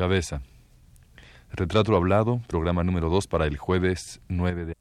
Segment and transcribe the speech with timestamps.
[0.00, 0.40] Cabeza.
[1.52, 4.74] Retrato hablado, programa número 2 para el jueves 9 de...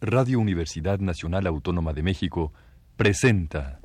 [0.00, 2.54] Radio Universidad Nacional Autónoma de México
[2.96, 3.80] presenta...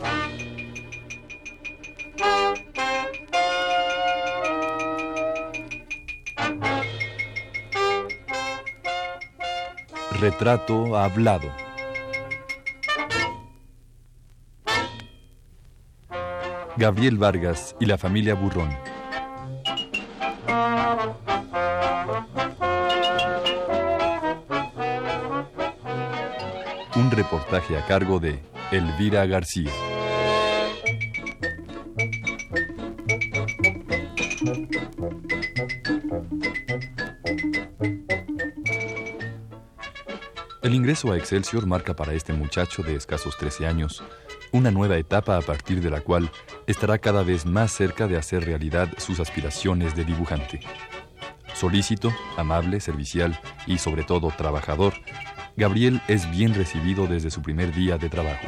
[10.19, 11.51] Retrato hablado.
[16.77, 18.69] Gabriel Vargas y la familia Burrón.
[26.95, 28.39] Un reportaje a cargo de
[28.71, 29.71] Elvira García.
[40.75, 44.03] Ingreso a Excelsior marca para este muchacho de escasos 13 años
[44.51, 46.29] una nueva etapa a partir de la cual
[46.67, 50.59] estará cada vez más cerca de hacer realidad sus aspiraciones de dibujante.
[51.53, 54.93] Solícito, amable, servicial y sobre todo trabajador,
[55.55, 58.47] Gabriel es bien recibido desde su primer día de trabajo.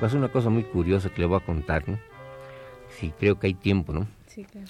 [0.00, 1.98] Pasa una cosa muy curiosa que le voy a contar, ¿no?
[2.98, 4.06] Sí, creo que hay tiempo, ¿no?
[4.26, 4.66] Sí, claro.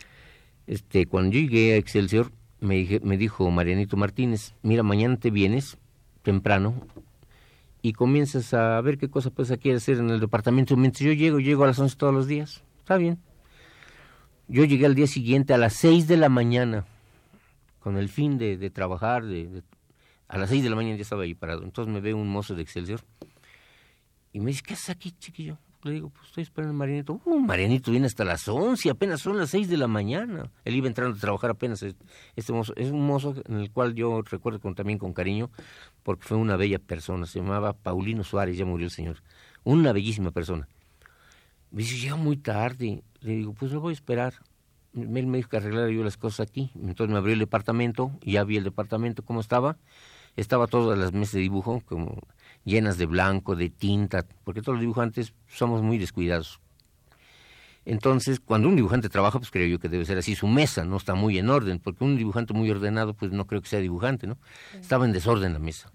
[0.66, 5.30] Este, cuando yo llegué a Excelsior, me, dije- me dijo Marianito Martínez, mira, mañana te
[5.30, 5.78] vienes
[6.22, 6.74] temprano
[7.82, 10.76] y comienzas a ver qué cosa puedes aquí hacer en el departamento.
[10.76, 12.62] Mientras yo llego, llego a las 11 todos los días.
[12.78, 13.18] Está bien.
[14.48, 16.84] Yo llegué al día siguiente a las 6 de la mañana,
[17.80, 19.24] con el fin de, de trabajar.
[19.24, 19.62] De, de-
[20.28, 21.62] a las 6 de la mañana ya estaba ahí parado.
[21.64, 23.00] Entonces me ve un mozo de Excelsior
[24.36, 25.56] y me dice, ¿qué haces aquí, chiquillo?
[25.82, 27.20] Le digo, pues estoy esperando a Marianito.
[27.24, 30.50] Uh, Marianito viene hasta las 11, apenas son las 6 de la mañana.
[30.64, 31.82] Él iba entrando a trabajar apenas.
[31.82, 31.94] es-
[32.34, 35.48] Este mozo, es un mozo en el cual yo recuerdo también con cariño,
[36.02, 37.24] porque fue una bella persona.
[37.26, 39.22] Se llamaba Paulino Suárez, ya murió el señor.
[39.64, 40.66] Una bellísima persona.
[41.70, 43.02] Me dice, llega muy tarde.
[43.20, 44.34] Le digo, pues lo voy a esperar.
[44.94, 46.70] Él me dijo que arreglara yo las cosas aquí.
[46.74, 49.76] Entonces me abrió el departamento, ya vi el departamento cómo estaba.
[50.36, 52.20] Estaba todas las mesas de dibujo, como
[52.66, 56.60] llenas de blanco, de tinta, porque todos los dibujantes somos muy descuidados.
[57.86, 60.34] Entonces, cuando un dibujante trabaja, pues creo yo que debe ser así.
[60.34, 63.62] Su mesa no está muy en orden, porque un dibujante muy ordenado, pues no creo
[63.62, 64.36] que sea dibujante, ¿no?
[64.74, 65.92] Estaba en desorden la mesa.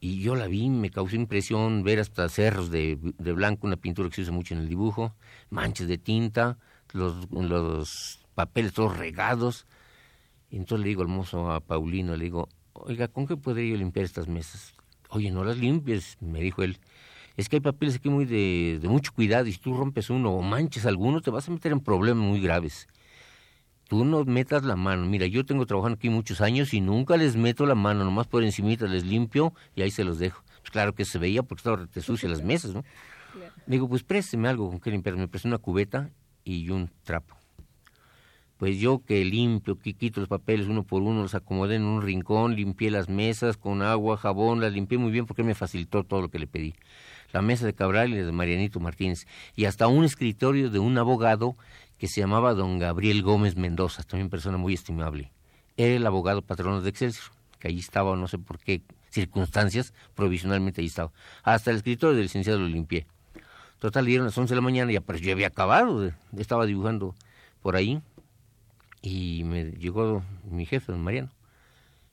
[0.00, 4.08] Y yo la vi, me causó impresión ver hasta cerros de, de blanco, una pintura
[4.08, 5.14] que se usa mucho en el dibujo,
[5.50, 6.58] manchas de tinta,
[6.92, 9.66] los, los papeles todos regados.
[10.50, 13.76] Y entonces le digo al mozo, a Paulino, le digo, oiga, ¿con qué podría yo
[13.76, 14.74] limpiar estas mesas?
[15.10, 16.78] Oye, no las limpies, me dijo él.
[17.36, 20.30] Es que hay papeles aquí muy de, de mucho cuidado y si tú rompes uno
[20.30, 22.86] o manches alguno, te vas a meter en problemas muy graves.
[23.88, 25.04] Tú no metas la mano.
[25.06, 28.44] Mira, yo tengo trabajando aquí muchos años y nunca les meto la mano, nomás por
[28.44, 30.44] encimita les limpio y ahí se los dejo.
[30.60, 32.84] Pues claro que se veía porque estaba te sucia las mesas, ¿no?
[33.66, 35.16] Digo, pues présteme algo con que limpiar.
[35.16, 36.10] Me prestó una cubeta
[36.44, 37.39] y un trapo.
[38.60, 42.02] Pues yo que limpio, que quito los papeles uno por uno, los acomodé en un
[42.02, 46.20] rincón, limpié las mesas con agua, jabón, las limpié muy bien porque me facilitó todo
[46.20, 46.74] lo que le pedí.
[47.32, 49.26] La mesa de Cabral y la de Marianito Martínez.
[49.56, 51.56] Y hasta un escritorio de un abogado
[51.96, 55.32] que se llamaba don Gabriel Gómez Mendoza, también persona muy estimable.
[55.78, 60.82] Era el abogado patrono de Excelsior, que allí estaba, no sé por qué circunstancias, provisionalmente
[60.82, 61.12] allí estaba.
[61.44, 63.06] Hasta el escritorio del licenciado lo limpié.
[63.78, 67.14] Total, dieron las 11 de la mañana y ya, pues, yo había acabado, estaba dibujando
[67.62, 68.02] por ahí
[69.02, 71.30] y me llegó mi jefe, don Mariano.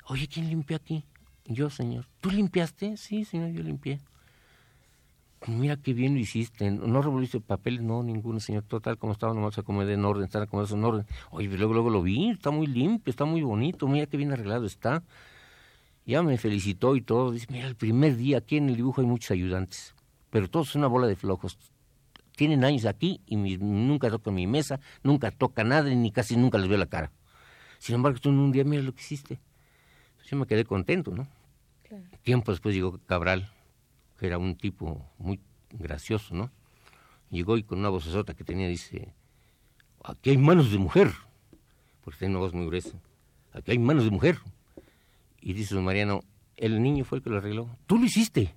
[0.06, 1.04] Oye, ¿quién limpió aquí?
[1.46, 2.08] Yo, señor.
[2.22, 2.98] ¿Tú limpiaste?
[2.98, 4.00] Sí, señor, yo limpié.
[5.46, 6.72] Mira qué bien lo hiciste.
[6.72, 7.82] ¿No revolviste papeles?
[7.82, 8.64] No, ninguno, señor.
[8.64, 11.06] Total, como estaba, nomás acomodé en orden, están acomodados en orden.
[11.30, 14.66] Oye, luego, luego lo vi, está muy limpio, está muy bonito, mira qué bien arreglado
[14.66, 15.04] está.
[16.06, 17.32] Ya me felicitó y todo.
[17.32, 19.94] Dice, mira, el primer día aquí en el dibujo hay muchos ayudantes,
[20.30, 21.58] pero todos son una bola de flojos.
[22.38, 26.60] Tienen años aquí y mi- nunca tocan mi mesa, nunca toca nada, ni casi nunca
[26.60, 27.12] les veo la cara.
[27.80, 29.40] Sin embargo, tú en un día mira lo que hiciste.
[30.24, 31.28] Yo me quedé contento, ¿no?
[31.82, 32.04] Claro.
[32.22, 33.50] Tiempo después llegó Cabral,
[34.20, 35.40] que era un tipo muy
[35.72, 36.52] gracioso, ¿no?
[37.32, 39.14] Llegó y con una vocesota que tenía dice,
[40.04, 41.12] aquí hay manos de mujer,
[42.04, 43.00] porque tenía una voz muy gruesa,
[43.52, 44.38] aquí hay manos de mujer.
[45.42, 46.22] Y dice don Mariano,
[46.56, 47.68] el niño fue el que lo arregló.
[47.88, 48.54] Tú lo hiciste,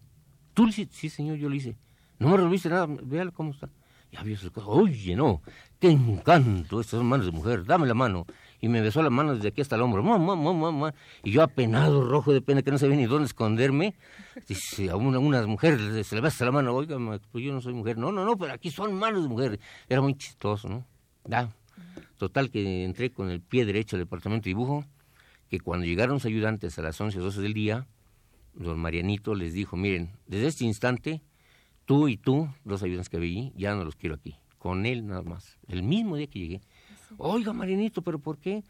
[0.52, 0.94] tú lo hiciste.
[0.94, 1.76] Sí, señor, yo lo hice.
[2.20, 3.70] No me revolviste nada, véalo cómo está.
[4.12, 4.68] Ya vio sus cosas.
[4.70, 5.40] Oye, no,
[5.78, 8.26] qué encanto, estas manos de mujer, dame la mano.
[8.60, 10.94] y me besó la mano desde aquí hasta el hombro, mamá, mamá, mamá,
[11.24, 13.94] y yo apenado, rojo de pena, que no sabía ni dónde esconderme,
[14.46, 16.98] dice, a una, unas mujeres se le besa la mano, oiga,
[17.32, 20.02] pues yo no soy mujer, no, no, no, pero aquí son manos de mujer, era
[20.02, 20.86] muy chistoso, ¿no?
[21.24, 21.48] Ya,
[22.18, 24.84] total que entré con el pie derecho al departamento de dibujo,
[25.48, 27.86] que cuando llegaron los ayudantes a las 11 o 12 del día,
[28.52, 31.22] don Marianito les dijo, miren, desde este instante,
[31.90, 35.22] tú y tú, los ayudantes que vi, ya no los quiero aquí, con él nada
[35.22, 36.60] más, el mismo día que llegué,
[37.18, 38.62] Oiga, Marinito, ¿pero por qué?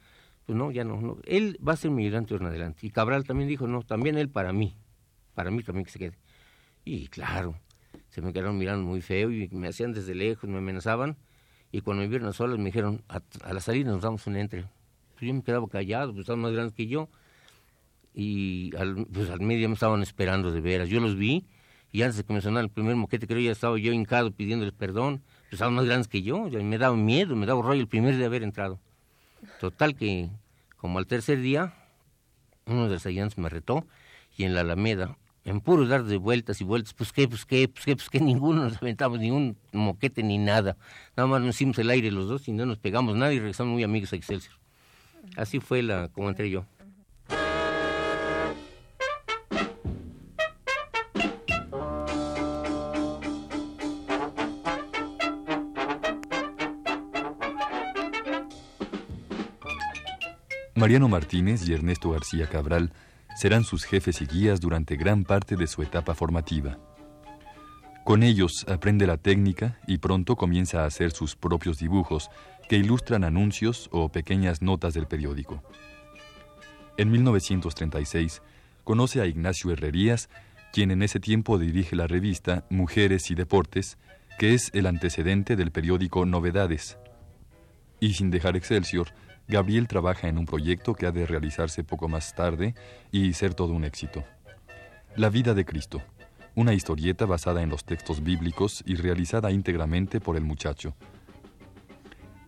[0.46, 1.18] Pues no, ya no, no.
[1.24, 2.86] Él va a ser mi ayudante en adelante.
[2.86, 4.74] Y Cabral también dijo, no, también él para mí.
[5.34, 6.18] Para mí también que se quede.
[6.82, 7.56] Y claro,
[8.08, 11.18] se me quedaron mirando muy feo y me hacían desde lejos, me amenazaban.
[11.72, 13.20] Y cuando me vieron a solas me dijeron, a,
[13.52, 14.62] la salida nos damos un entre.
[15.12, 17.10] Pues yo me quedaba callado, pues estaban más grandes que yo.
[18.14, 20.88] Y al, pues al medio me estaban esperando de veras.
[20.88, 21.44] Yo los vi
[21.92, 25.54] y antes de sonara el primer moquete, creo ya estaba yo hincado pidiéndoles perdón pues
[25.54, 28.24] estaban más grandes que yo, y me daba miedo, me daba rollo el primer de
[28.24, 28.78] haber entrado.
[29.58, 30.30] Total que,
[30.76, 31.74] como al tercer día,
[32.66, 33.84] uno de los ayudantes me retó,
[34.36, 37.68] y en la Alameda, en puro dar de vueltas y vueltas, pues qué, pues qué,
[37.68, 40.76] pues qué, pues qué, ninguno nos aventamos, ni un moquete ni nada.
[41.16, 43.72] Nada más nos hicimos el aire los dos y no nos pegamos nada y regresamos
[43.72, 44.54] muy amigos a Excelsior.
[45.36, 46.64] Así fue la como entré yo.
[60.80, 62.94] Mariano Martínez y Ernesto García Cabral
[63.36, 66.78] serán sus jefes y guías durante gran parte de su etapa formativa.
[68.02, 72.30] Con ellos aprende la técnica y pronto comienza a hacer sus propios dibujos
[72.66, 75.62] que ilustran anuncios o pequeñas notas del periódico.
[76.96, 78.40] En 1936
[78.82, 80.30] conoce a Ignacio Herrerías,
[80.72, 83.98] quien en ese tiempo dirige la revista Mujeres y Deportes,
[84.38, 86.96] que es el antecedente del periódico Novedades.
[88.00, 89.08] Y sin dejar Excelsior,
[89.50, 92.76] Gabriel trabaja en un proyecto que ha de realizarse poco más tarde
[93.10, 94.22] y ser todo un éxito.
[95.16, 96.02] La vida de Cristo,
[96.54, 100.94] una historieta basada en los textos bíblicos y realizada íntegramente por el muchacho.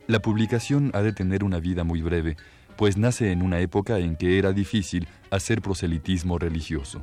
[0.06, 2.36] La publicación ha de tener una vida muy breve,
[2.76, 7.02] pues nace en una época en que era difícil hacer proselitismo religioso.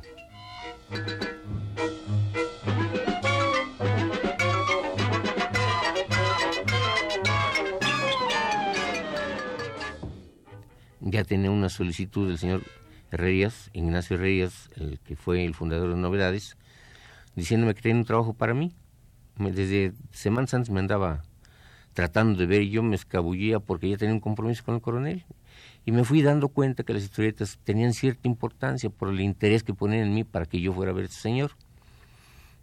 [11.00, 12.62] Ya tenía una solicitud del señor
[13.10, 16.56] Herrerías, Ignacio Herrerías, el que fue el fundador de Novedades,
[17.34, 18.72] diciéndome que tenía un trabajo para mí.
[19.36, 21.22] Desde semanas antes me andaba
[21.94, 25.24] tratando de ver y yo me escabullía porque ya tenía un compromiso con el coronel.
[25.84, 29.74] Y me fui dando cuenta que las historietas tenían cierta importancia por el interés que
[29.74, 31.52] ponían en mí para que yo fuera a ver a este señor.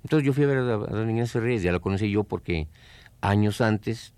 [0.03, 2.67] Entonces yo fui a ver a, don Ignacio Herrerías, ya lo conocí yo porque
[3.21, 4.13] años antes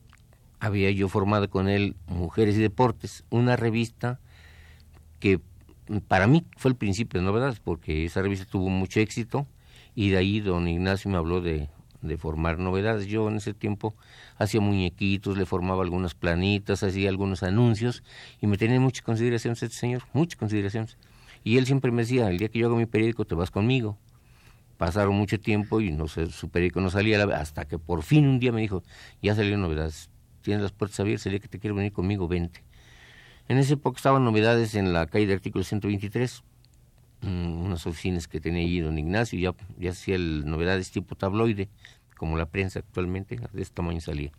[0.60, 4.20] había yo formado con él Mujeres y Deportes, una revista
[5.20, 5.40] que
[6.08, 9.48] para mí fue el principio de novedades, porque esa revista tuvo mucho éxito
[9.96, 11.70] y de ahí don Ignacio me habló de,
[12.18, 13.08] formar novedades.
[13.08, 13.94] Yo en ese tiempo
[14.38, 18.04] hacía muñequitos, le formaba algunas planitas, hacía algunos anuncios
[18.40, 20.98] y me tenía muchas consideraciones este señor, muchas consideraciones.
[21.44, 23.98] Y él siempre me decía, el día que yo hago mi periódico te vas conmigo.
[24.78, 28.40] Pasaron mucho tiempo y no sé, su periódico no salía hasta que por fin un
[28.40, 28.84] día me dijo,
[29.22, 30.10] ya salieron novedades,
[30.40, 32.64] tienes las puertas abiertas, sería que te quiero venir conmigo, vente.
[33.48, 36.44] En esa época estaban novedades en la calle de artículo 123,
[37.22, 41.70] mm, unas oficinas que tenía allí don Ignacio, ya, ya hacía el, novedades tipo tabloide,
[42.16, 44.32] como la prensa actualmente, de este tamaño salía.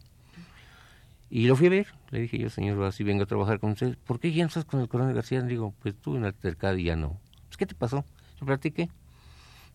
[1.30, 3.96] Y lo fui a ver, le dije yo, señor, así vengo a trabajar con usted.
[4.04, 5.40] ¿Por qué ya no estás con el coronel García?
[5.40, 7.20] Le digo, pues tuve una altercada y ya no.
[7.46, 8.04] Pues, ¿qué te pasó?
[8.38, 8.90] ¿Se platiqué?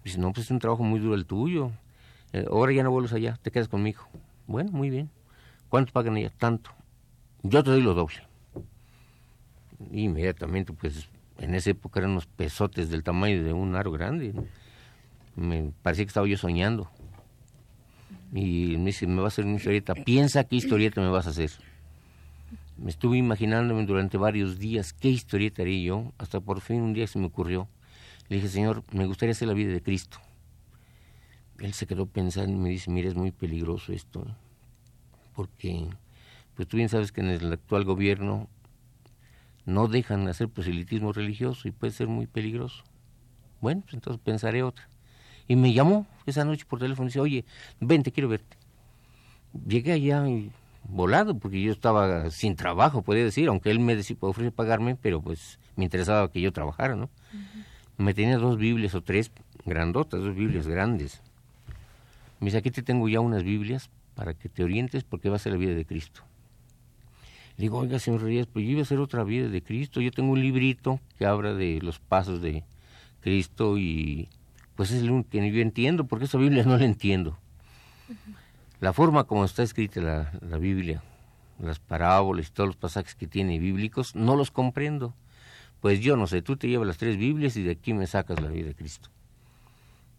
[0.04, 1.72] Dice, no, pues es un trabajo muy duro el tuyo.
[2.34, 4.02] Eh, ahora ya no vuelves allá, te quedas conmigo.
[4.48, 5.10] Bueno, muy bien.
[5.70, 6.34] ¿Cuánto pagan ellas?
[6.38, 6.72] Tanto.
[7.44, 8.16] Yo te doy lo doble.
[9.92, 14.34] inmediatamente, pues, en esa época eran unos pesotes del tamaño de un aro grande.
[15.36, 16.90] Me parecía que estaba yo soñando.
[18.34, 19.94] Y me dice, me va a hacer una historieta.
[19.96, 21.52] Piensa qué historieta me vas a hacer.
[22.78, 27.08] Me estuve imaginándome durante varios días qué historieta haría yo, hasta por fin un día
[27.08, 27.68] se me ocurrió.
[28.28, 30.18] Le dije, Señor, me gustaría hacer la vida de Cristo.
[31.60, 34.26] Él se quedó pensando y me dice, mira, es muy peligroso esto
[35.36, 35.88] porque
[36.56, 38.48] pues tú bien sabes que en el actual gobierno
[39.66, 42.84] no dejan hacer proselitismo religioso y puede ser muy peligroso.
[43.62, 44.88] Bueno, pues entonces pensaré otra.
[45.48, 47.46] Y me llamó esa noche por teléfono y dice, oye,
[47.80, 48.58] ven, te quiero verte.
[49.68, 50.52] Llegué allá y
[50.88, 55.60] volado, porque yo estaba sin trabajo, podría decir, aunque él me ofrece pagarme, pero pues
[55.76, 57.10] me interesaba que yo trabajara, ¿no?
[57.98, 59.32] Me tenía dos Biblias o tres
[59.66, 61.22] grandotas, dos Biblias grandes.
[62.40, 65.40] Me dice, aquí te tengo ya unas Biblias para que te orientes porque va a
[65.40, 66.22] ser la vida de Cristo.
[67.58, 70.02] digo, oiga, señor Reyes, pues yo iba a hacer otra vida de Cristo.
[70.02, 72.64] Yo tengo un librito que habla de los pasos de
[73.22, 74.30] Cristo y
[74.76, 77.38] pues es lo que yo entiendo, porque esa Biblia no la entiendo.
[78.82, 81.02] La forma como está escrita la, la Biblia,
[81.60, 85.14] las parábolas y todos los pasajes que tiene bíblicos, no los comprendo.
[85.80, 88.42] Pues yo no sé, tú te llevas las tres Biblias y de aquí me sacas
[88.42, 89.10] la vida de Cristo.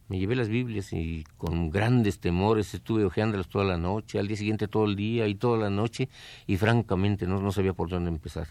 [0.09, 4.37] Me llevé las Biblias y con grandes temores estuve hojeándolas toda la noche, al día
[4.37, 6.09] siguiente todo el día y toda la noche
[6.47, 8.47] y francamente no, no sabía por dónde empezar.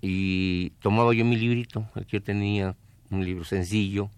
[0.00, 2.74] Y tomaba yo mi librito, que yo tenía,
[3.10, 4.10] un libro sencillo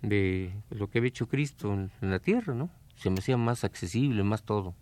[0.00, 2.70] de lo que había hecho Cristo en, la tierra, ¿no?
[2.96, 4.74] Se me hacía más accesible, más todo.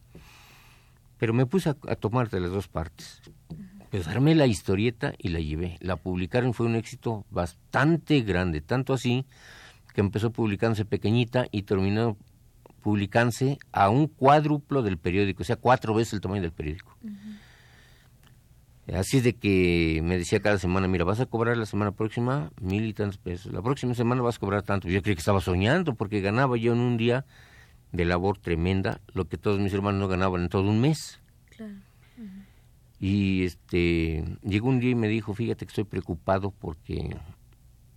[1.18, 3.20] Pero me puse a, tomar de las dos partes.
[3.90, 5.76] Pues armé la historieta y la llevé.
[5.80, 9.26] La publicaron, fue un éxito bastante grande, tanto así
[9.92, 12.16] que empezó publicándose pequeñita y terminó
[12.82, 16.96] publicándose a un cuádruplo del periódico, o sea, cuatro veces el tamaño del periódico.
[18.92, 22.50] Así es de que me decía cada semana, mira, vas a cobrar la semana próxima
[22.60, 24.88] mil y tantos pesos, la próxima semana vas a cobrar tanto.
[24.88, 27.24] Yo creí que estaba soñando porque ganaba yo en un día
[27.92, 31.20] de labor tremenda lo que todos mis hermanos no ganaban en todo un mes.
[32.98, 37.16] Y este llegó un día y me dijo, fíjate que estoy preocupado porque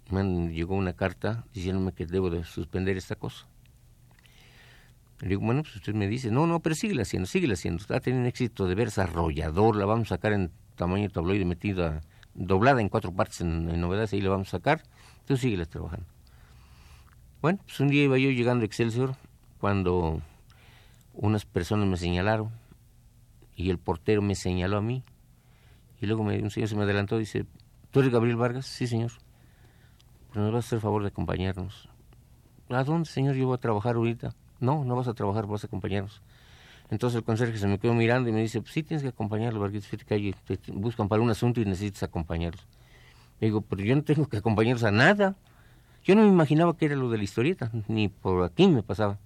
[0.10, 3.46] me llegó una carta diciéndome que debo de suspender esta cosa.
[5.20, 7.82] Le digo, bueno, pues usted me dice, no, no, pero síguela haciendo, síguela haciendo.
[7.82, 12.02] Está teniendo un éxito de verse arrollador, la vamos a sacar en tamaño tabloide metida,
[12.34, 14.84] doblada en cuatro partes en, novedades, ahí la vamos a sacar.
[15.26, 16.06] Tú síguela trabajando.
[17.42, 19.16] Bueno, pues un día iba yo llegando a Excelsior
[19.60, 20.22] cuando
[21.14, 22.50] unas personas me señalaron
[23.56, 25.04] y el portero me señaló a mí.
[26.02, 27.46] Y luego me, un señor se me adelantó y dice,
[27.92, 28.66] ¿tú eres Gabriel Vargas?
[28.66, 29.12] Sí, señor
[30.36, 31.90] nos vas a hacer el favor de acompañarnos.
[32.70, 33.36] ¿A dónde, señor?
[33.36, 34.34] Yo voy a trabajar ahorita.
[34.60, 36.22] No, no vas a trabajar, vas a acompañarnos.
[36.90, 39.60] Entonces el conserje se me quedó mirando y me dice, pues sí tienes que acompañarlo,
[39.60, 42.66] porque que te buscan para un asunto y necesitas acompañarlos.
[43.40, 45.36] Le digo, pero yo no tengo que acompañarlos a nada.
[46.04, 49.20] Yo no me imaginaba que era lo de la historieta, ni por aquí me pasaba.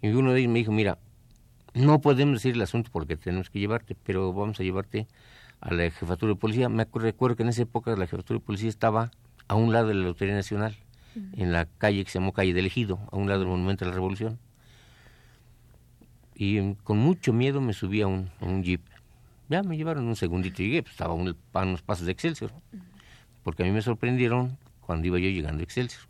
[0.00, 0.98] Y uno de ellos me dijo, mira,
[1.74, 5.06] no podemos decir el asunto porque tenemos que llevarte, pero vamos a llevarte
[5.60, 6.68] a la jefatura de policía.
[6.68, 9.10] Me recuerdo que en esa época la jefatura de policía estaba
[9.48, 10.76] a un lado de la Lotería Nacional,
[11.36, 13.90] en la calle que se llamó Calle del Ejido, a un lado del Monumento de
[13.90, 14.38] la Revolución.
[16.34, 18.30] Y mm, con mucho miedo me subí a un,
[18.62, 18.82] jeep.
[19.48, 22.52] Ya me llevaron un segundito y llegué, pues estaba un, a unos pasos de Excelsior.
[23.42, 26.02] Porque a mí me sorprendieron cuando iba yo llegando a Excelsior.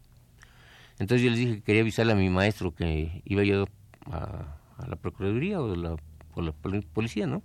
[0.98, 3.66] Entonces yo les dije que quería avisarle a mi maestro que iba yo
[4.10, 5.96] a, la Procuraduría o la,
[6.34, 7.42] o la policía, ¿no?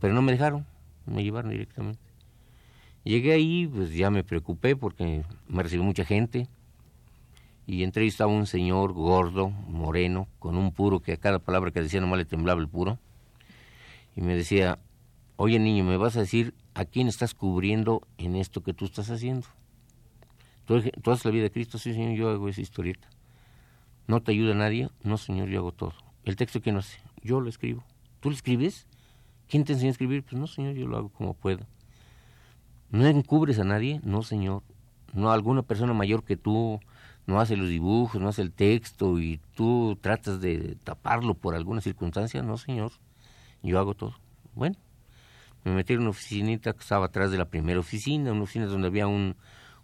[0.00, 0.66] Pero no me dejaron,
[1.06, 2.11] me llevaron directamente.
[3.04, 6.48] Llegué ahí, pues ya me preocupé porque me recibió mucha gente.
[7.66, 11.70] Y entre ellos estaba un señor gordo, moreno, con un puro que a cada palabra
[11.70, 12.98] que decía nomás le temblaba el puro.
[14.16, 14.78] Y me decía,
[15.36, 19.10] oye niño, ¿me vas a decir a quién estás cubriendo en esto que tú estás
[19.10, 19.46] haciendo?
[20.64, 20.76] ¿Tú,
[21.10, 21.78] haces la vida de Cristo?
[21.78, 23.08] Sí, señor, yo hago esa historieta.
[24.06, 24.90] ¿No te ayuda nadie?
[25.02, 25.94] No, señor, yo hago todo.
[26.24, 26.98] ¿El texto quién lo hace?
[27.22, 27.84] Yo lo escribo.
[28.20, 28.86] ¿Tú lo escribes?
[29.48, 30.22] ¿Quién te enseña a escribir?
[30.22, 31.66] Pues no, señor, yo lo hago como puedo.
[32.92, 34.02] ¿No encubres a nadie?
[34.04, 34.62] No, señor.
[35.14, 36.78] No, alguna persona mayor que tú
[37.26, 41.80] no hace los dibujos, no hace el texto y tú tratas de taparlo por alguna
[41.80, 42.42] circunstancia.
[42.42, 42.92] No, señor.
[43.62, 44.14] Yo hago todo.
[44.54, 44.76] Bueno,
[45.64, 48.88] me metí en una oficinita que estaba atrás de la primera oficina, una oficina donde
[48.88, 49.36] había un,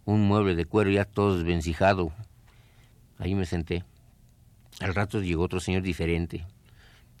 [0.05, 2.11] un mueble de cuero ya todo desvencijado.
[3.17, 3.83] Ahí me senté.
[4.81, 6.45] Al rato llegó otro señor diferente.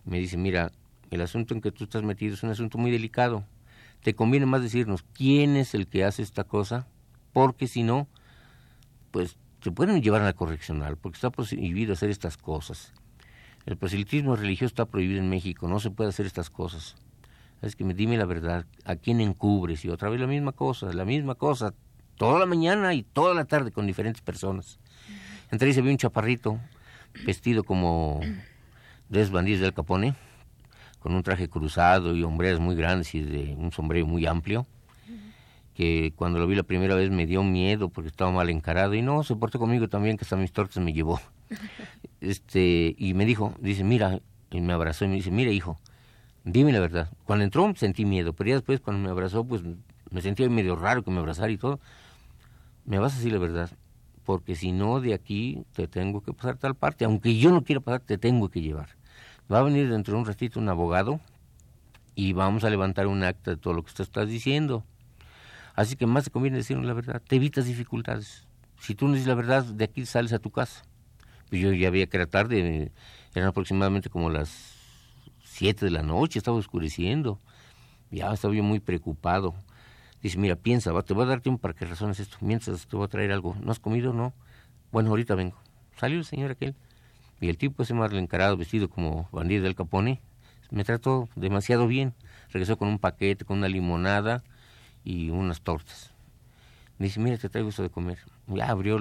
[0.05, 0.71] Me dice, mira,
[1.09, 3.43] el asunto en que tú estás metido es un asunto muy delicado
[4.01, 6.87] te conviene más decirnos quién es el que hace esta cosa,
[7.33, 8.07] porque si no,
[9.11, 12.93] pues se pueden llevar a la correccional, porque está prohibido hacer estas cosas.
[13.65, 16.95] El proselitismo religioso está prohibido en México, no se puede hacer estas cosas.
[17.61, 19.83] Es que me dime la verdad, ¿a quién encubres?
[19.83, 21.73] Y otra vez la misma cosa, la misma cosa,
[22.15, 24.79] toda la mañana y toda la tarde con diferentes personas.
[25.51, 26.59] Entre ellos había un chaparrito
[27.25, 28.21] vestido como
[29.09, 30.15] de bandidos del Capone,
[30.99, 34.67] con un traje cruzado y hombres muy grandes y de un sombrero muy amplio,
[35.73, 39.01] que cuando lo vi la primera vez me dio miedo porque estaba mal encarado y
[39.01, 41.21] no, se portó conmigo también que hasta mis tortas me llevó.
[42.21, 44.19] este Y me dijo, dice, mira,
[44.51, 45.79] y me abrazó y me dice, mira hijo,
[46.43, 47.09] dime la verdad.
[47.23, 49.61] Cuando entró sentí miedo, pero ya después cuando me abrazó, pues
[50.11, 51.79] me sentía medio raro que me abrazara y todo.
[52.85, 53.69] Me vas a decir la verdad,
[54.25, 57.79] porque si no de aquí te tengo que pasar tal parte, aunque yo no quiera
[57.79, 58.98] pasar, te tengo que llevar.
[59.51, 61.19] Va a venir dentro de un ratito un abogado
[62.13, 64.83] y vamos a levantar un acta de todo lo que usted está diciendo.
[65.73, 68.47] Así que más te conviene decirnos la verdad, te evitas dificultades.
[68.79, 70.83] Si tú no dices la verdad, de aquí sales a tu casa.
[71.49, 72.91] Pues yo ya había que era tarde,
[73.33, 74.75] eran aproximadamente como las
[75.43, 77.39] siete de la noche, estaba oscureciendo.
[78.11, 79.55] Ya estaba yo muy preocupado.
[80.21, 82.37] Dice, mira, piensa, te voy a dar tiempo para que razones esto.
[82.41, 83.55] Mientras te voy a traer algo.
[83.61, 84.13] ¿No has comido?
[84.13, 84.33] No.
[84.91, 85.57] Bueno, ahorita vengo.
[85.97, 86.75] Salió el señor aquel.
[87.41, 90.21] Y el tipo ese más encarado, vestido como bandido del Capone,
[90.71, 92.13] me trató demasiado bien.
[92.51, 94.43] Regresó con un paquete, con una limonada
[95.03, 96.11] y unas tortas.
[96.97, 98.19] Me dice, mira, te traigo eso de comer.
[98.47, 98.97] Ya abrió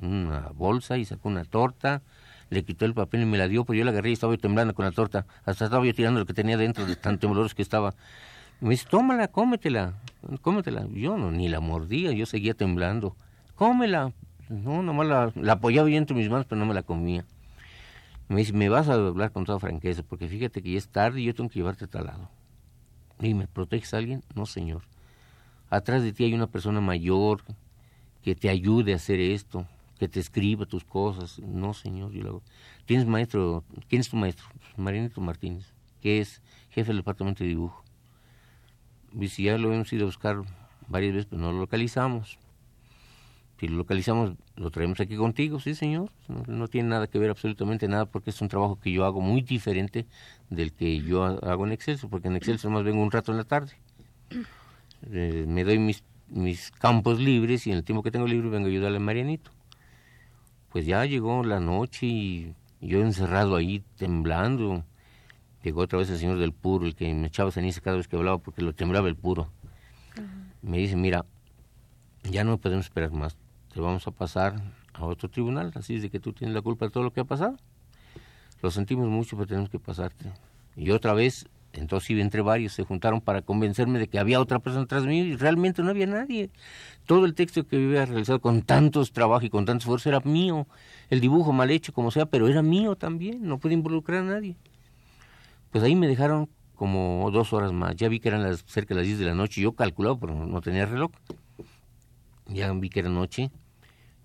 [0.00, 2.02] una bolsa y sacó una torta,
[2.50, 4.74] le quitó el papel y me la dio, pues yo la agarré y estaba temblando
[4.74, 5.26] con la torta.
[5.44, 7.94] Hasta estaba yo tirando lo que tenía dentro de tan tembloroso que estaba.
[8.60, 9.94] Me dice, tómala, cómetela,
[10.42, 10.86] cómetela.
[10.92, 13.16] Yo no, ni la mordía, yo seguía temblando.
[13.54, 14.12] Cómela.
[14.48, 17.24] No, nomás la, la apoyaba yo entre mis manos, pero no me la comía.
[18.30, 21.20] Me dice, me vas a hablar con toda franqueza, porque fíjate que ya es tarde
[21.20, 22.30] y yo tengo que llevarte tal lado.
[23.18, 24.22] ¿Y me proteges a alguien?
[24.36, 24.82] No, señor.
[25.68, 27.42] Atrás de ti hay una persona mayor
[28.22, 29.66] que te ayude a hacer esto,
[29.98, 31.40] que te escriba tus cosas.
[31.40, 32.42] No, señor, yo lo hago.
[32.86, 33.64] ¿Tienes maestro?
[33.88, 34.46] ¿Quién es tu maestro?
[34.76, 37.82] Marianito Martínez, que es jefe del departamento de dibujo.
[39.12, 40.42] Y si ya lo hemos ido a buscar
[40.86, 42.38] varias veces, pero no lo localizamos.
[43.60, 46.10] Si lo localizamos, lo traemos aquí contigo, sí, señor.
[46.48, 49.42] No, tiene nada que ver, absolutamente nada, porque es un trabajo que yo hago muy
[49.42, 50.06] diferente
[50.48, 53.44] del que yo hago en Excel, porque en Excel más vengo un rato en la
[53.44, 53.72] tarde.
[55.12, 58.66] Eh, me doy mis, mis campos libres y en el tiempo que tengo libre vengo
[58.66, 59.50] a ayudarle a Marianito.
[60.70, 64.84] Pues ya llegó la noche y yo encerrado ahí temblando
[65.62, 68.16] Llegó otra vez el señor del puro, el que me echaba ceniza cada vez que
[68.16, 69.50] hablaba porque lo temblaba el puro.
[70.62, 71.26] Me dice, mira,
[72.24, 73.36] ya no podemos esperar más.
[73.82, 74.54] Vamos a pasar
[74.94, 77.20] a otro tribunal, así es de que tú tienes la culpa de todo lo que
[77.20, 77.56] ha pasado.
[78.62, 80.30] Lo sentimos mucho, pero tenemos que pasarte.
[80.76, 84.86] Y otra vez, entonces entre varios, se juntaron para convencerme de que había otra persona
[84.86, 86.50] tras mí y realmente no había nadie.
[87.06, 90.66] Todo el texto que había realizado con tantos trabajos y con tanto esfuerzo era mío.
[91.08, 93.42] El dibujo mal hecho, como sea, pero era mío también.
[93.42, 94.56] No pude involucrar a nadie.
[95.70, 97.94] Pues ahí me dejaron como dos horas más.
[97.96, 99.60] Ya vi que eran las, cerca de las 10 de la noche.
[99.60, 101.10] Yo calculaba, pero no tenía reloj.
[102.46, 103.50] Ya vi que era noche.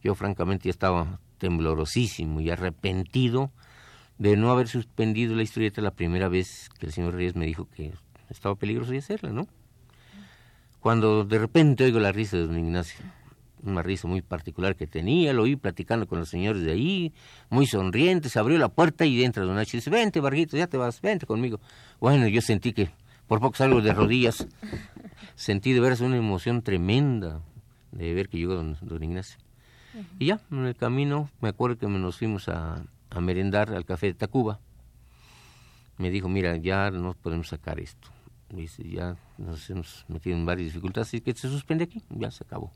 [0.06, 3.52] Yo francamente ya estaba temblorosísimo y arrepentido
[4.20, 7.68] de no haber suspendido la historieta la primera vez que el señor Reyes me dijo
[7.76, 7.92] que
[8.30, 9.48] estaba peligroso de hacerla, ¿no?
[10.80, 13.04] Cuando de repente oigo la risa de don Ignacio
[13.64, 17.14] una risa muy particular que tenía, lo oí platicando con los señores de ahí,
[17.50, 20.68] muy sonriente, se abrió la puerta y entra Don Nacho y dice, vente, Varguito, ya
[20.68, 21.60] te vas, vente conmigo.
[22.00, 22.92] Bueno, yo sentí que
[23.28, 24.48] por poco salgo de rodillas,
[25.36, 27.42] sentí de veras una emoción tremenda
[27.92, 29.40] de ver que llegó don, Ignacio.
[30.20, 34.08] Y ya, en el camino, me acuerdo que nos fuimos a, a merendar al café
[34.08, 34.60] de Tacuba.
[35.98, 38.10] Me dijo, mira, ya no podemos sacar esto.
[38.50, 42.44] Dice, ya nos hemos metido en varias dificultades, así que se suspende aquí, ya se
[42.44, 42.72] acabó.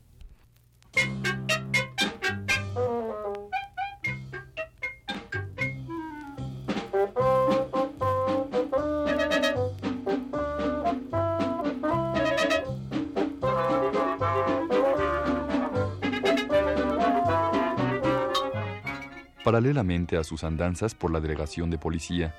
[19.60, 22.34] Paralelamente a sus andanzas por la delegación de policía,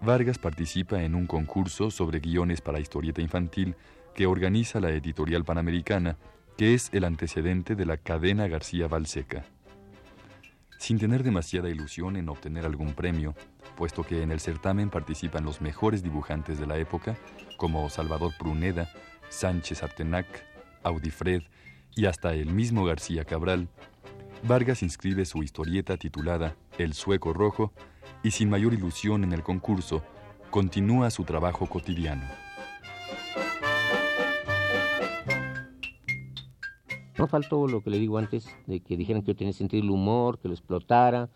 [0.00, 3.76] Vargas participa en un concurso sobre guiones para historieta infantil
[4.12, 6.16] que organiza la editorial panamericana
[6.58, 9.44] que es el antecedente de la cadena García Valseca.
[10.76, 13.36] Sin tener demasiada ilusión en obtener algún premio,
[13.76, 17.16] puesto que en el certamen participan los mejores dibujantes de la época,
[17.56, 18.90] como Salvador Pruneda,
[19.28, 20.26] Sánchez Artenac,
[20.82, 21.44] Audifred
[21.94, 23.68] y hasta el mismo García Cabral,
[24.46, 27.72] Vargas inscribe su historieta titulada El Sueco Rojo
[28.22, 30.02] y sin mayor ilusión en el concurso,
[30.50, 32.24] continúa su trabajo cotidiano.
[37.16, 39.90] No faltó lo que le digo antes, de que dijeran que yo tenía sentido del
[39.90, 41.30] humor, que lo explotara.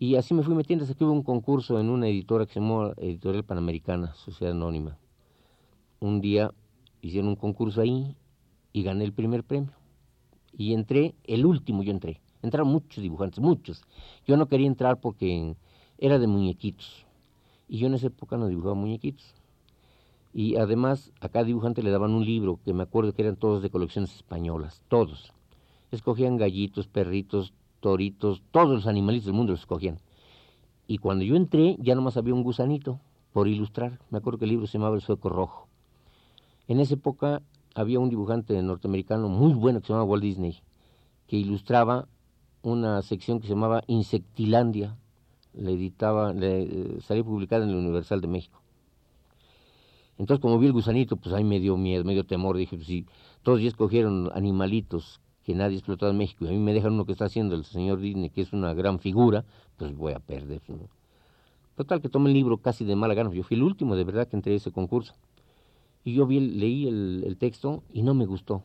[0.00, 2.58] Y así me fui metiendo hasta que hubo un concurso en una editora que se
[2.58, 4.98] llamó Editorial Panamericana, Sociedad Anónima.
[6.00, 6.52] Un día
[7.00, 8.16] hicieron un concurso ahí
[8.72, 9.70] y gané el primer premio.
[10.52, 12.23] Y entré, el último yo entré.
[12.44, 13.82] Entraron muchos dibujantes, muchos.
[14.26, 15.56] Yo no quería entrar porque
[15.96, 17.06] era de muñequitos.
[17.68, 19.34] Y yo en esa época no dibujaba muñequitos.
[20.34, 23.62] Y además a cada dibujante le daban un libro, que me acuerdo que eran todos
[23.62, 25.32] de colecciones españolas, todos.
[25.90, 29.98] Escogían gallitos, perritos, toritos, todos los animalitos del mundo los escogían.
[30.86, 33.00] Y cuando yo entré, ya nomás había un gusanito
[33.32, 34.00] por ilustrar.
[34.10, 35.66] Me acuerdo que el libro se llamaba El Sueco Rojo.
[36.68, 37.40] En esa época
[37.74, 40.60] había un dibujante norteamericano muy bueno que se llamaba Walt Disney,
[41.26, 42.06] que ilustraba
[42.64, 44.96] una sección que se llamaba Insectilandia.
[45.52, 48.60] Le editaba, le, eh, salía publicada en el Universal de México.
[50.18, 52.56] Entonces, como vi el gusanito, pues ahí me dio miedo, me dio temor.
[52.56, 53.06] Dije, pues si
[53.42, 56.94] todos ya escogieron animalitos que nadie ha explotado en México y a mí me dejan
[56.94, 59.44] uno que está haciendo el señor Disney, que es una gran figura,
[59.76, 60.62] pues voy a perder.
[61.76, 63.30] Total, que tomé el libro casi de mala gana.
[63.32, 65.14] Yo fui el último, de verdad, que entré a ese concurso.
[66.04, 68.62] Y yo vi, leí el, texto y no me gustó.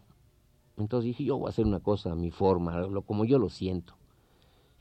[0.79, 3.49] Entonces dije, yo voy a hacer una cosa a mi forma, lo, como yo lo
[3.49, 3.95] siento.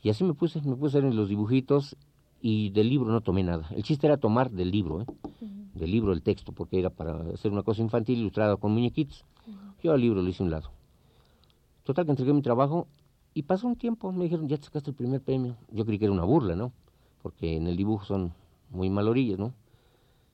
[0.01, 1.97] Y así me puse, me puse a hacer los dibujitos
[2.41, 3.67] y del libro no tomé nada.
[3.71, 5.05] El chiste era tomar del libro, ¿eh?
[5.73, 9.25] del libro el texto, porque era para hacer una cosa infantil ilustrada con muñequitos.
[9.83, 10.71] Yo al libro lo hice a un lado.
[11.83, 12.87] Total que entregué mi trabajo
[13.33, 15.55] y pasó un tiempo, me dijeron, ya te sacaste el primer premio.
[15.71, 16.71] Yo creí que era una burla, ¿no?
[17.21, 18.33] Porque en el dibujo son
[18.69, 19.53] muy malorillas, ¿no?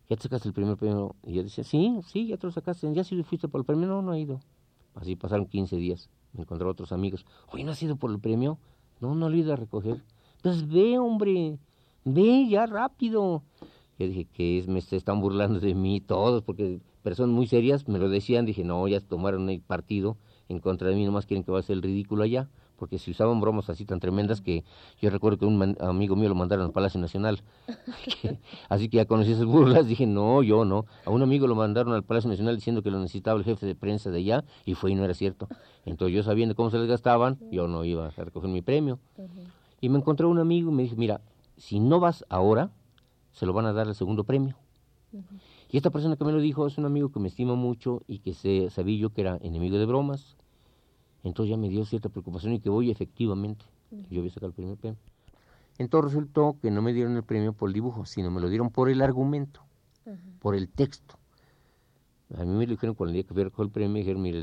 [0.09, 1.15] ¿Ya te sacaste el primer premio?
[1.23, 2.91] Y yo decía, sí, sí, ya te lo sacaste.
[2.93, 3.87] ¿Ya sí fuiste por el premio?
[3.87, 4.39] No, no ha ido.
[4.95, 6.09] Así pasaron 15 días.
[6.33, 7.25] Me encontré otros amigos.
[7.51, 8.57] Oye, ¿no por el premio?
[8.99, 10.03] No, no lo he ido a recoger.
[10.41, 11.59] Pues ve, hombre,
[12.03, 13.43] ve ya rápido.
[13.97, 14.67] Yo dije, que es?
[14.67, 18.45] Me están burlando de mí todos, porque personas muy serias me lo decían.
[18.45, 20.17] Dije, no, ya tomaron el partido
[20.49, 23.11] en contra de mí, nomás quieren que vaya a ser el ridículo allá porque si
[23.11, 24.63] usaban bromas así tan tremendas que
[25.01, 27.41] yo recuerdo que un amigo mío lo mandaron al Palacio Nacional.
[28.69, 30.85] así que ya conocí esas burlas, dije, no, yo no.
[31.05, 33.75] A un amigo lo mandaron al Palacio Nacional diciendo que lo necesitaba el jefe de
[33.75, 35.47] prensa de allá y fue y no era cierto.
[35.85, 38.99] Entonces yo sabiendo cómo se les gastaban, yo no iba a recoger mi premio.
[39.81, 41.21] Y me encontré un amigo y me dijo, mira,
[41.57, 42.71] si no vas ahora,
[43.31, 44.55] se lo van a dar el segundo premio.
[45.71, 48.19] Y esta persona que me lo dijo es un amigo que me estima mucho y
[48.19, 50.37] que se, sabía yo que era enemigo de bromas,
[51.25, 53.65] entonces ya me dio cierta preocupación y que voy efectivamente.
[54.11, 54.99] Yo voy a sacar el primer premio.
[55.79, 58.69] Entonces resultó que no me dieron el premio por el dibujo, sino me lo dieron
[58.69, 59.61] por el argumento,
[60.39, 61.15] por el texto.
[62.37, 64.21] A mí me dijeron cuando el día que fui a recoger el premio, me dijeron,
[64.21, 64.39] mire,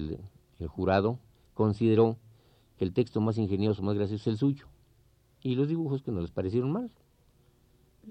[0.58, 1.18] el, jurado
[1.54, 2.18] consideró
[2.78, 4.66] que el texto más ingenioso, más gracioso es el suyo.
[5.40, 6.90] Y los dibujos que no les parecieron mal.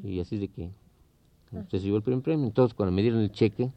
[0.02, 0.72] Y así es de que
[1.70, 2.46] se llevó el primer premio.
[2.46, 3.72] Entonces cuando me dieron el cheque,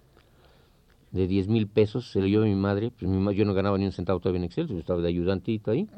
[1.14, 3.86] de 10 mil pesos, se lo llevó mi madre, pues mi yo no ganaba ni
[3.86, 5.88] un centavo todavía en Excel, yo estaba de ayudantito ahí.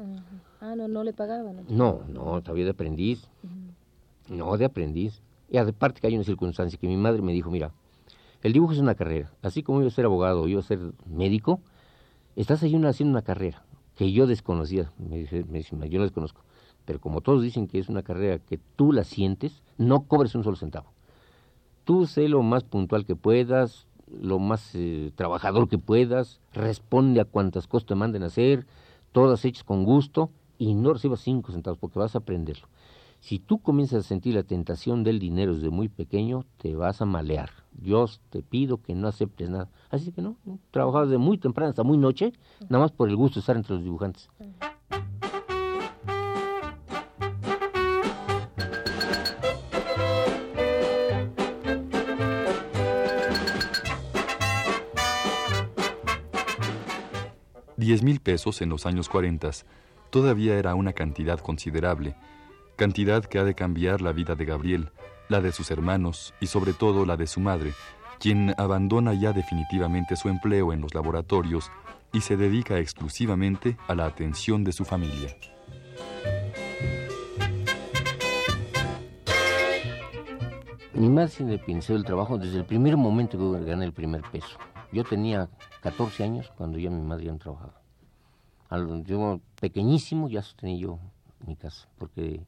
[0.61, 1.65] Ah, no, no le pagaban.
[1.69, 3.27] No, no, todavía de aprendiz.
[4.29, 5.23] No, de aprendiz.
[5.49, 7.71] Y aparte que hay una circunstancia que mi madre me dijo, mira,
[8.43, 11.61] el dibujo es una carrera, así como iba a ser abogado, iba a ser médico,
[12.35, 16.43] estás ahí haciendo una carrera que yo desconocía, me dice, me dice, yo no desconozco,
[16.85, 20.43] pero como todos dicen que es una carrera que tú la sientes, no cobres un
[20.43, 20.91] solo centavo.
[21.85, 27.25] Tú sé lo más puntual que puedas, lo más eh, trabajador que puedas, responde a
[27.25, 28.65] cuantas cosas te manden a hacer,
[29.11, 32.67] todas hechas con gusto y no recibas cinco centavos porque vas a aprenderlo.
[33.19, 37.05] Si tú comienzas a sentir la tentación del dinero desde muy pequeño, te vas a
[37.05, 37.49] malear.
[37.71, 39.69] Dios te pido que no aceptes nada.
[39.89, 42.33] Así que no, no trabajabas de muy temprano hasta muy noche,
[42.69, 44.29] nada más por el gusto de estar entre los dibujantes.
[57.87, 59.49] Diez mil pesos en los años 40
[60.09, 62.17] todavía era una cantidad considerable,
[62.75, 64.89] cantidad que ha de cambiar la vida de Gabriel,
[65.29, 67.71] la de sus hermanos y sobre todo la de su madre,
[68.19, 71.71] quien abandona ya definitivamente su empleo en los laboratorios
[72.11, 75.33] y se dedica exclusivamente a la atención de su familia.
[80.93, 84.57] Mi madre le pensó el trabajo desde el primer momento que gané el primer peso.
[84.91, 85.49] Yo tenía
[85.81, 87.81] 14 años cuando ya mi madre ya no trabajaba.
[89.05, 90.99] yo pequeñísimo ya sostenía yo
[91.45, 92.45] mi casa, porque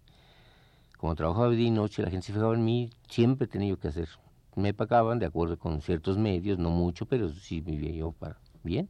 [0.97, 3.89] como trabajaba día y noche, la gente se fijaba en mí, siempre tenía yo que
[3.89, 4.09] hacer.
[4.55, 8.89] Me pagaban de acuerdo con ciertos medios, no mucho, pero sí vivía yo para bien.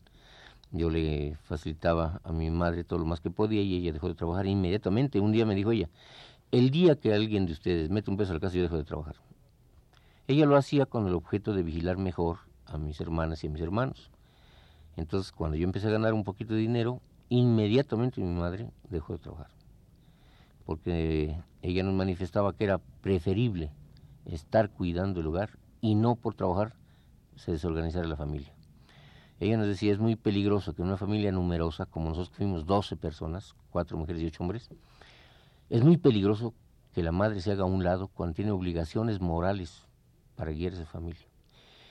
[0.71, 4.15] Yo le facilitaba a mi madre todo lo más que podía y ella dejó de
[4.15, 5.19] trabajar inmediatamente.
[5.19, 5.89] Un día me dijo ella,
[6.51, 8.83] el día que alguien de ustedes mete un peso a la casa, yo dejo de
[8.83, 9.15] trabajar.
[10.27, 13.61] Ella lo hacía con el objeto de vigilar mejor a mis hermanas y a mis
[13.61, 14.09] hermanos.
[14.95, 19.19] Entonces, cuando yo empecé a ganar un poquito de dinero, inmediatamente mi madre dejó de
[19.19, 19.49] trabajar.
[20.65, 23.71] Porque ella nos manifestaba que era preferible
[24.25, 26.73] estar cuidando el hogar y no por trabajar
[27.35, 28.53] se desorganizara la familia.
[29.39, 33.55] Ella nos decía, es muy peligroso que una familia numerosa, como nosotros fuimos 12 personas,
[33.71, 34.69] cuatro mujeres y ocho hombres,
[35.69, 36.53] es muy peligroso
[36.93, 39.87] que la madre se haga a un lado cuando tiene obligaciones morales
[40.35, 41.28] para guiar a esa familia.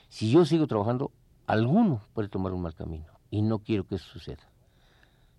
[0.09, 1.13] Si yo sigo trabajando,
[1.47, 4.51] alguno puede tomar un mal camino y no quiero que eso suceda.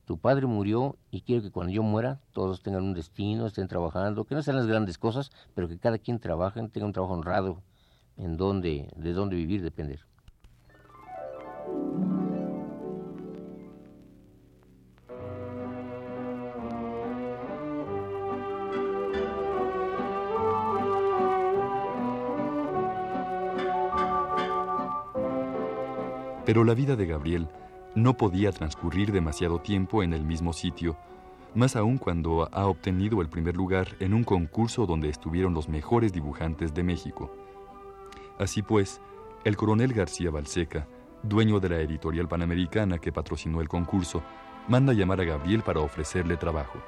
[0.05, 4.25] Tu padre murió y quiero que cuando yo muera todos tengan un destino, estén trabajando,
[4.25, 7.61] que no sean las grandes cosas, pero que cada quien trabaje, tenga un trabajo honrado,
[8.17, 10.05] en donde, de dónde vivir, depender.
[26.49, 27.47] Pero la vida de Gabriel
[27.93, 30.97] no podía transcurrir demasiado tiempo en el mismo sitio,
[31.53, 36.11] más aún cuando ha obtenido el primer lugar en un concurso donde estuvieron los mejores
[36.11, 37.31] dibujantes de México.
[38.39, 38.99] Así pues,
[39.43, 40.87] el coronel García Balseca
[41.21, 44.23] dueño de la editorial panamericana que patrocinó el concurso,
[44.67, 46.79] manda llamar a Gabriel para ofrecerle trabajo.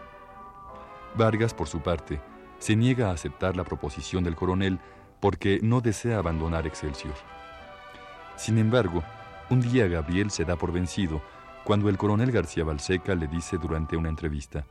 [1.16, 2.20] Vargas, por su parte,
[2.58, 4.80] se niega a aceptar la proposición del coronel
[5.20, 7.14] porque no desea abandonar Excelsior.
[8.38, 9.04] Sin embargo,
[9.52, 11.22] un día Gabriel se da por vencido
[11.66, 14.66] cuando el coronel García Balseca le dice durante una entrevista,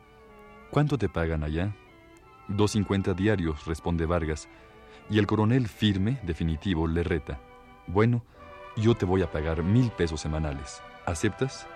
[0.70, 1.74] ¿Cuánto te pagan allá?
[2.48, 4.48] Dos cincuenta diarios, responde Vargas,
[5.10, 7.38] y el coronel firme, definitivo, le reta,
[7.86, 8.24] Bueno,
[8.76, 10.80] yo te voy a pagar mil pesos semanales.
[11.04, 11.66] ¿Aceptas?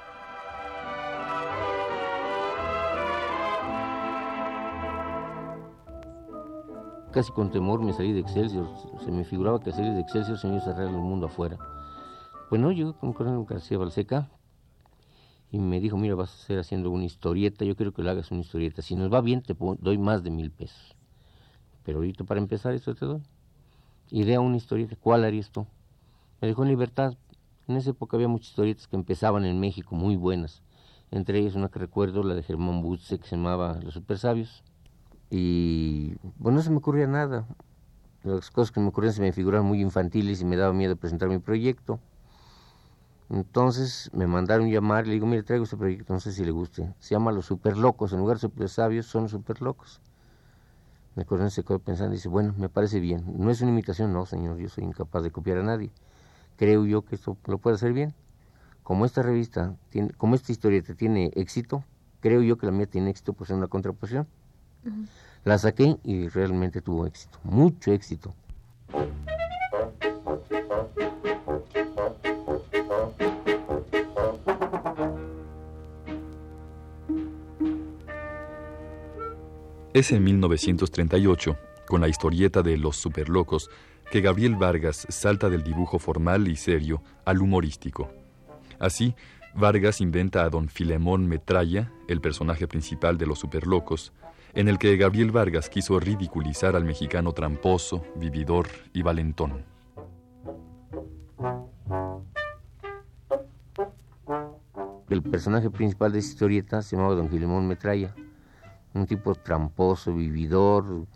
[7.13, 8.67] Casi con temor me salí de Excelsior.
[9.05, 11.59] Se me figuraba que salir de Excelsior se me iba a cerrar el mundo afuera.
[12.55, 14.31] Pues no, llegó con Coronel García Balseca
[15.51, 18.31] y me dijo, mira, vas a hacer haciendo una historieta, yo quiero que le hagas
[18.31, 18.81] una historieta.
[18.81, 20.95] Si nos va bien, te doy más de mil pesos.
[21.83, 23.23] Pero ahorita para empezar, eso te doy.
[24.09, 25.67] Idea una historieta, ¿cuál harías tú?
[26.41, 27.17] Me dejó en libertad.
[27.67, 30.63] En esa época había muchas historietas que empezaban en México, muy buenas.
[31.11, 34.63] Entre ellas una que recuerdo, la de Germán Butze, que se llamaba Los Super Sabios.
[35.29, 37.49] Y bueno, no se me ocurría nada.
[38.23, 41.29] Las cosas que me ocurrían se me figuraban muy infantiles y me daba miedo presentar
[41.29, 41.99] mi proyecto.
[43.31, 46.95] Entonces me mandaron llamar, le digo, mire, traigo este proyecto, no sé si le guste.
[46.99, 50.01] Se llama Los Super Locos, en lugar de Super Sabios, son Super Locos.
[51.17, 53.25] Me coronel se quedó pensando y dice, bueno, me parece bien.
[53.39, 55.93] No es una imitación, no, señor, yo soy incapaz de copiar a nadie
[56.57, 58.15] creo yo que esto lo puede hacer bien.
[58.83, 61.85] Como esta revista, tiene, como esta historieta tiene éxito,
[62.21, 64.27] creo yo que la mía tiene éxito por ser una contraposición.
[65.45, 68.35] La saqué y realmente tuvo éxito, mucho éxito.
[79.95, 83.71] Es en 1938, con la historieta de Los Superlocos,
[84.11, 88.11] que Gabriel Vargas salta del dibujo formal y serio al humorístico.
[88.81, 89.15] Así,
[89.55, 94.13] Vargas inventa a don Filemón Metralla, el personaje principal de Los Superlocos,
[94.53, 99.65] en el que Gabriel Vargas quiso ridiculizar al mexicano tramposo, vividor y valentón.
[105.09, 108.13] El personaje principal de esta historieta se llamaba don Filemón Metralla,
[108.95, 111.07] un tipo tramposo, vividor,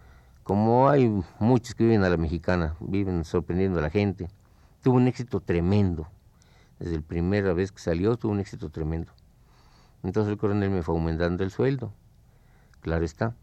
[0.43, 4.29] como hay muchos que viven a la mexicana, viven sorprendiendo a la gente.
[4.83, 6.09] Tuvo un éxito tremendo.
[6.79, 9.13] Desde la primera vez que salió tuvo un éxito tremendo.
[10.03, 11.93] Entonces el coronel me fue aumentando el sueldo,
[12.81, 13.35] claro está.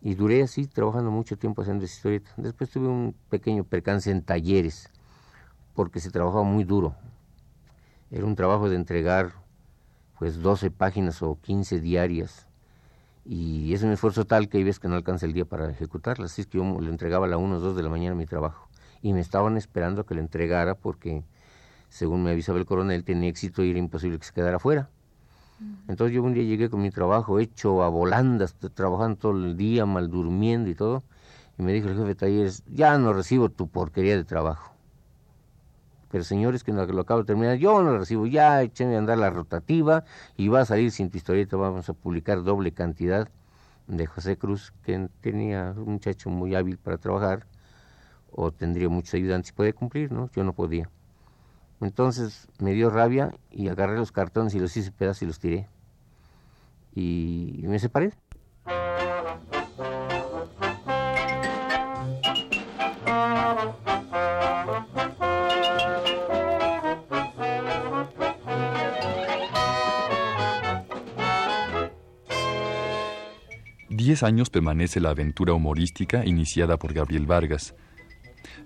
[0.00, 2.30] Y duré así, trabajando mucho tiempo haciendo esa historieta.
[2.36, 4.90] Después tuve un pequeño percance en talleres,
[5.74, 6.94] porque se trabajaba muy duro.
[8.10, 9.32] Era un trabajo de entregar
[10.18, 12.47] pues 12 páginas o 15 diarias
[13.30, 16.24] y es un esfuerzo tal que hay veces que no alcanza el día para ejecutarla,
[16.24, 18.24] así es que yo le entregaba a las 1 o 2 de la mañana mi
[18.24, 18.68] trabajo
[19.02, 21.22] y me estaban esperando a que le entregara porque
[21.90, 24.88] según me avisaba el coronel tenía éxito y era imposible que se quedara fuera.
[25.88, 29.84] Entonces yo un día llegué con mi trabajo hecho a volandas, trabajando todo el día,
[29.84, 31.02] mal durmiendo y todo,
[31.58, 34.72] y me dijo el jefe de talleres, ya no recibo tu porquería de trabajo.
[36.10, 39.18] Pero señores, que lo, acabo de terminar, yo no lo recibo, ya échenme a andar
[39.18, 40.04] la rotativa
[40.36, 43.28] y va a salir sin tu vamos a publicar doble cantidad
[43.86, 47.46] de José Cruz, que tenía un muchacho muy hábil para trabajar,
[48.30, 50.30] o tendría muchos ayudantes podía cumplir, ¿no?
[50.32, 50.88] Yo no podía.
[51.80, 55.68] Entonces me dio rabia y agarré los cartones y los hice pedazos y los tiré.
[56.94, 58.12] Y me separé.
[74.08, 77.74] Diez años permanece la aventura humorística iniciada por Gabriel Vargas.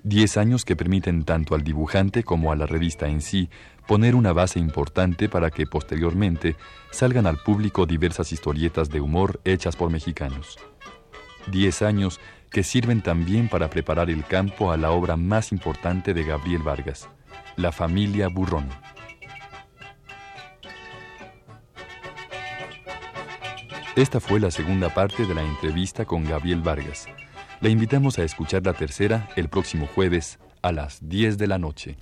[0.05, 3.51] Diez años que permiten tanto al dibujante como a la revista en sí
[3.89, 6.55] poner una base importante para que posteriormente
[6.93, 10.61] salgan al público diversas historietas de humor hechas por mexicanos.
[11.51, 16.23] Diez años que sirven también para preparar el campo a la obra más importante de
[16.23, 17.09] Gabriel Vargas,
[17.57, 18.69] La familia Burrón.
[23.95, 27.09] Esta fue la segunda parte de la entrevista con Gabriel Vargas.
[27.61, 31.99] La invitamos a escuchar la tercera el próximo jueves a las 10 de la noche.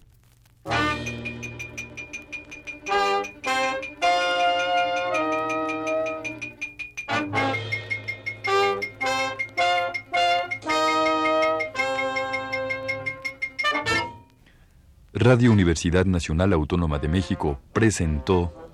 [15.13, 18.70] Radio Universidad Nacional Autónoma de México presentó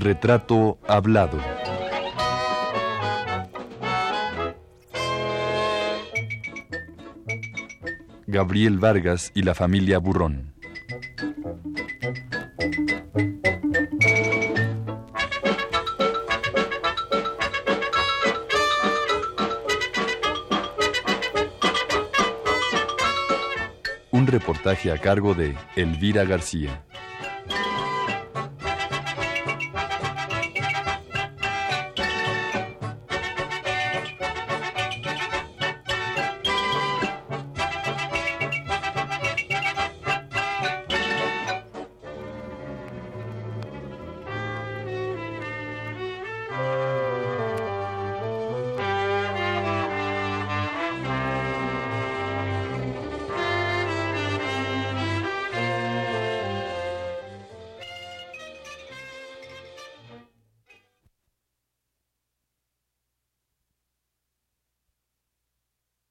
[0.00, 1.38] Retrato Hablado.
[8.26, 10.54] Gabriel Vargas y la familia Burrón.
[24.10, 26.86] Un reportaje a cargo de Elvira García.